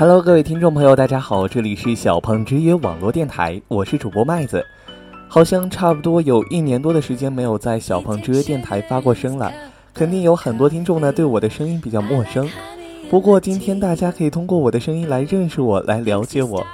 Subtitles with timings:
[0.00, 4.64] Hello，各位听众朋友，大家好，这里是小胖之约网络电台，我是主播麦子。
[5.28, 9.52] 好像差不多有一年多的时间没有在小胖之约电台发过声了，
[9.92, 12.48] 肯定有很多听众呢对我的声音比较陌生。
[13.10, 16.66] 不过今天大家可以通过我的声音来认识我，来了解我。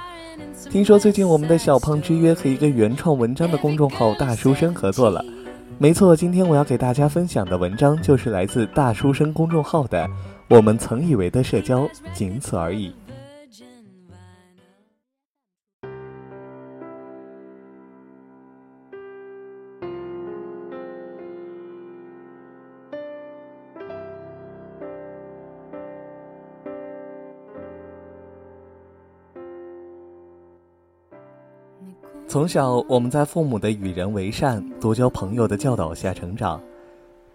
[0.69, 5.21] 听说最近我们的小胖之约和一个原创文章的公众号大书生合作了。
[5.77, 10.05] 没错，今天我要给大家分享的文章就是来自大书生公众号的
[10.47, 12.87] 《我们曾以为的社交，仅此而已》。
[32.37, 36.61] 从小，我们在父母的与人为善、多交朋友的教导下成长，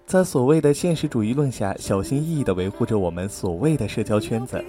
[0.06, 4.64] 在所谓的现实主义论下，小心翼翼地维护着我们所谓的社交圈子。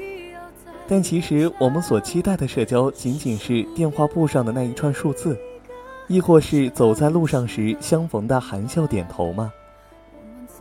[0.88, 5.38] 但其实，我们所期待的社交，仅仅是电话簿上的那一串数字，
[6.08, 9.54] 亦或是走在路上时相逢的含笑点头吗？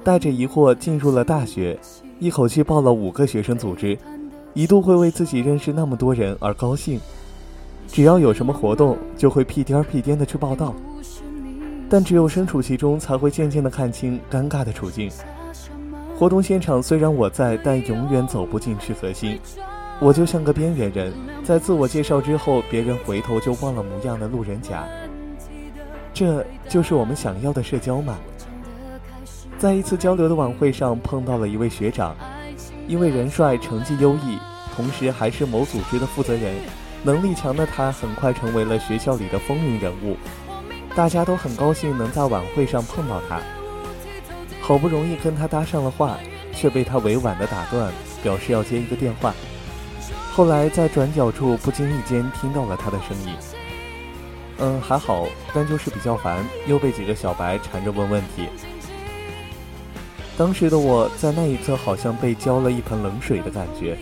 [0.04, 1.78] 带着疑惑进入了大学，
[2.18, 3.96] 一口气报了五个学生组织，
[4.52, 7.00] 一度会为自己认识那么多人而高兴。
[7.92, 10.74] 只要有什么活动，就会屁颠儿屁颠的去报道。
[11.90, 15.10] 但只有身处其中，才会渐渐的看清尴尬的处境。
[16.16, 19.38] 活动现场虽然我在，但永远走不进去核心。
[20.00, 21.12] 我就像个边缘人，
[21.44, 24.84] 在自我介绍之后，别人回头就忘了模样的路人甲。
[26.14, 28.16] 这就是我们想要的社交吗？
[29.58, 32.16] 在一次交流的晚会上，碰到了一位学长，
[32.88, 34.38] 因为人帅、成绩优异，
[34.74, 36.54] 同时还是某组织的负责人。
[37.04, 40.16] 能力强的他很快成为了学校里的风云人物，
[40.94, 43.40] 大家都很高兴能在晚会上碰到他。
[44.60, 46.16] 好不容易跟他搭上了话，
[46.54, 49.34] 却被他委婉的打断，表示要接一个电话。
[50.32, 53.34] 后来在转角处不经意间听到了他的声音。
[54.58, 58.48] 嗯，还好，但就是比较烦，又被几个小白缠着问问题。
[60.38, 63.98] 当时的我在那一刻好像被浇了一盆冷水的感觉。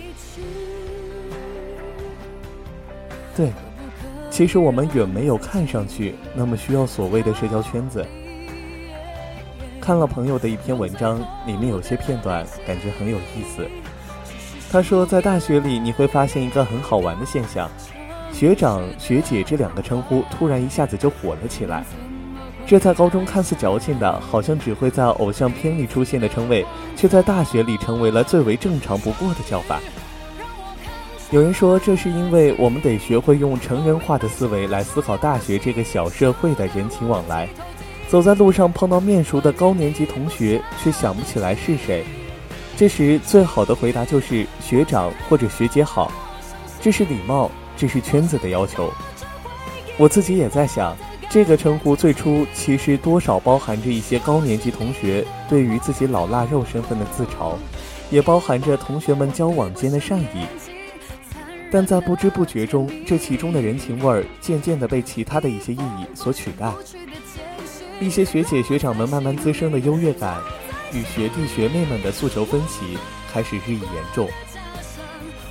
[3.36, 3.52] 对，
[4.30, 8.04] 其实我们远没有看上去那么需要所谓的社交圈子。
[9.80, 13.66] 看了朋友的一篇文章，里面有些片段感觉很有意思。
[14.70, 17.68] 他说，在大学里你会发现一个很好玩的现象：
[18.32, 21.84] 学长、学姐这两个称呼突然一下子就火了起来。
[22.66, 26.64] 这在高中看似矫情的，好像只会在偶像片里出现的称谓，
[26.94, 29.80] 却在大学里成为了最为正常不过的叫法。
[31.30, 37.48] 有人说，这是因为我们得学会用成人化的思维来思考大学这个小社会的人情往来。
[38.08, 42.04] 走在路上碰到面熟的高年级同学，却想不起来是谁，
[42.76, 46.10] 这时最好的回答就是学长或者学姐好，
[46.80, 48.92] 这是礼貌，这是圈子的要求。
[49.96, 50.96] 我自己也在想，
[51.28, 57.54] 这个称呼最初其实多少包含着一些高年级同学对于自己老腊肉身份的自嘲，
[58.10, 60.44] 也包含着同学们交往间的善意。
[61.70, 66.72] 但在不知不觉中，这其中的人情味儿渐渐地被其他的一些意义所取代。
[68.00, 70.40] 一些学姐学长们慢慢滋生的优越感，
[70.92, 72.98] 与学弟学妹们的诉求分歧
[73.32, 74.28] 开始日益严重。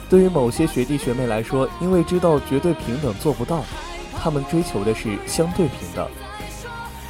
[0.10, 3.64] 对于某些学弟学妹来说，因为知道绝对平等做不到，
[4.22, 6.10] 他们追求的是相对平等。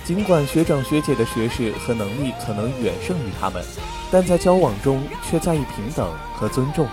[0.04, 3.64] 尽管学长学姐的学识和能力可能远胜于他们，
[4.12, 6.88] 但在交往中却在意平等和尊重。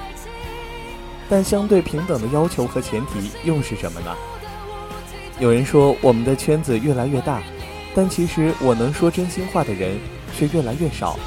[1.29, 4.15] 但相对平等的要求和前提又是什么呢？
[5.39, 7.43] 有人说我们的圈子越来越大，
[7.95, 9.99] 但其实我能说真心话的人
[10.37, 11.19] 却越来越少。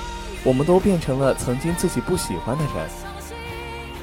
[0.43, 2.89] 我们都变成了曾经自己不喜欢的人。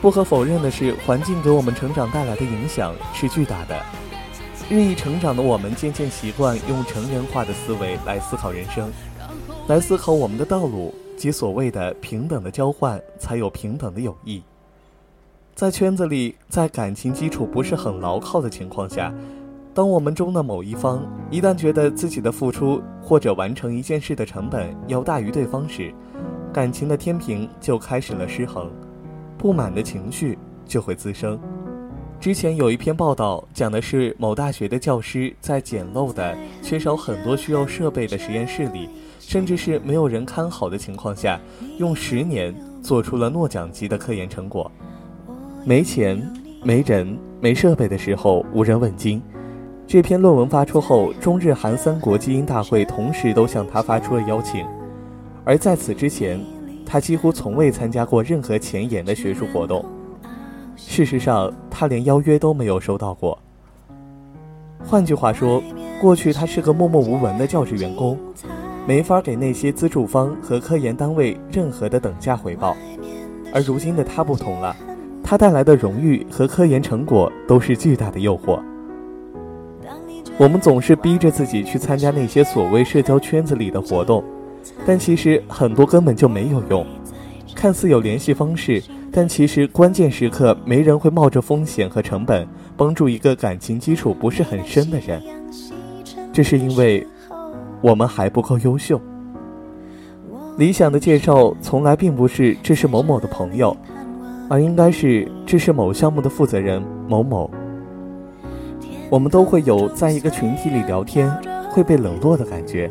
[0.02, 3.82] 不可否认的是，环境给我们成长带来的影响是巨大的。
[4.68, 8.92] 日益成长的我们渐渐习惯用成人化的思维来思考人生，
[9.66, 14.42] 来思考我们的道路及所谓的平等的交换，才有平等的友谊。
[15.56, 19.10] 在圈子里，在感情基础不是很牢靠的情况下，
[19.72, 25.94] 当我们中的某一方一旦觉得自己的付出或者完成一件事的成本要大于对方时，
[26.52, 28.70] 感情的天平就开始了失衡，
[29.38, 31.40] 不满的情绪就会滋生。
[32.20, 41.40] 之前有一篇报道讲的是某大学的教师在简陋的、缺少很多需要设备的实验室里，甚至是没有人看好的情况下，
[41.78, 44.70] 用十年做出了诺奖级的科研成果。
[45.68, 46.16] 没钱、
[46.62, 49.20] 没人、没设备的时候，无人问津。
[49.84, 54.64] 这篇论文发出后，中日韩三国基因大会同时都向他发出了邀请。
[55.44, 56.40] 而在此之前，
[56.86, 59.84] 他几乎从未参加过任何前沿的学术活动。
[60.76, 63.36] 事实上，他连邀约都没有收到过。
[64.84, 65.60] 换句话说，
[66.00, 68.16] 过去他是个默默无闻的教职员工，
[68.86, 72.76] 没法给那些资助方和科研单位任何的等价回报。
[73.52, 74.76] 而如今的他不同了，
[75.28, 78.60] 他带来的荣誉和科研成果都是巨大的诱惑。
[80.38, 84.22] 我们总是逼着自己去参加那些所谓社交圈子里的活动，
[84.86, 86.86] 但其实很多根本就没有用。
[87.56, 88.80] 看似有联系方式，
[89.10, 92.46] 但其实关键时刻没人会冒着风险和成本
[92.76, 95.20] 帮助一个感情基础不是很深的人。
[96.32, 97.04] 这是因为
[97.80, 99.00] 我们还不够优秀。
[100.56, 103.76] 理想的介绍从来并不是这是某某的朋友，
[104.48, 107.50] 而应该是这是某项目的负责人某某。
[109.10, 111.30] 我们都会有在一个群体里聊天
[111.70, 112.90] 会被冷落的感觉，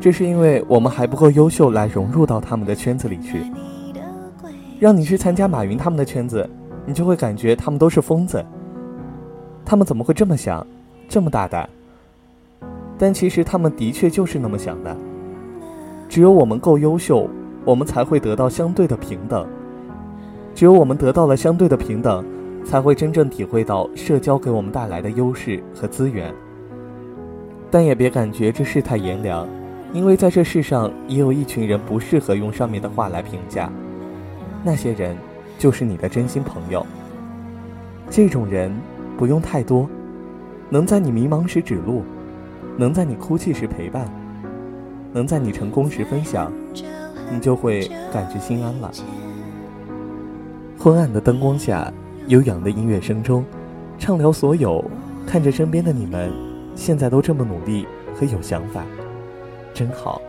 [0.00, 3.44] 这是因为我们还不够优秀来融入到他们的圈子里去。
[4.78, 6.48] 让你去参加马云他们的圈子，
[6.84, 8.44] 你就会感觉他们都是疯子。
[9.64, 10.64] 他们怎么会这么想，
[11.08, 11.68] 这么大胆？
[12.98, 14.96] 但其实他们的确就是那么想的。
[16.08, 17.28] 只有我们够优秀，
[17.64, 19.46] 我们才会得到相对的平等。
[20.56, 22.24] 只有我们得到了相对的平等。
[22.66, 26.34] 才会真正体会到社交给我们带来的优势和资源。
[27.70, 29.48] 但也别感觉这世态炎凉，
[29.92, 33.70] 因为在这世上也有一群人不适合用上面的话来评价，
[34.64, 35.16] 那些人
[35.56, 36.84] 就是你的真心朋友。
[38.10, 38.74] 这种人
[39.16, 39.88] 不用太多，
[40.68, 42.02] 能在你迷茫时指路，
[42.76, 44.10] 能在你哭泣时陪伴，
[45.12, 46.52] 能在你成功时分享，
[47.30, 48.90] 你就会感觉心安了。
[50.78, 51.92] 昏暗的灯光下。
[52.28, 53.44] 悠扬的音乐声中，
[54.00, 54.84] 畅聊所有。
[55.24, 56.32] 看着身边的你们，
[56.74, 57.86] 现在都这么努力
[58.16, 58.84] 和有想法，
[59.72, 60.20] 真好。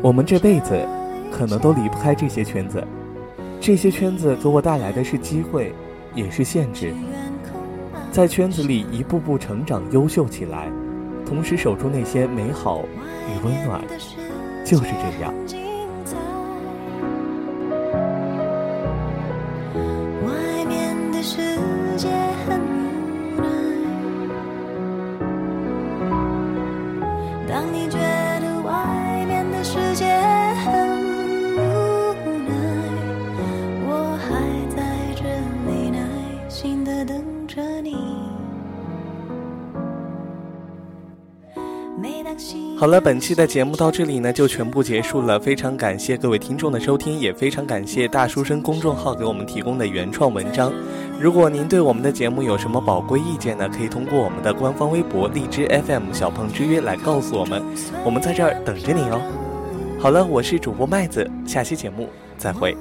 [0.00, 0.86] 我们这辈子
[1.32, 2.80] 可能都离不开这些圈子，
[3.60, 5.74] 这些圈子给我带来的是机会，
[6.14, 6.94] 也是限制。
[8.12, 10.70] 在圈子里一步步成长、优秀起来，
[11.26, 12.84] 同时守住那些美好
[13.28, 13.80] 与温暖，
[14.64, 15.59] 就是这样。
[27.60, 27.99] 让你。
[42.80, 45.38] 好了，本期的节目到这里呢就全部结束了。
[45.38, 50.72] 非常感谢各位听众的收听，也非常感谢大书生公众号给我们提供的原创文章。
[51.20, 57.62] 如果您对我们的节目有什么宝贵意见呢，可以通过我们的官方微博荔枝 FM 小鹏之约来告诉我们，
[58.02, 59.20] 我们在这儿等着你哦。
[59.98, 62.74] 好了，我是主播麦子，下期节目再会。